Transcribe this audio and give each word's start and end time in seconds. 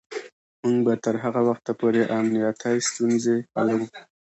موږ 0.63 0.77
به 0.85 0.93
تر 1.05 1.15
هغه 1.23 1.41
وخته 1.49 1.71
پورې 1.79 2.01
امنیتی 2.19 2.77
ستونزې 2.87 3.35
حلوو. 3.53 3.85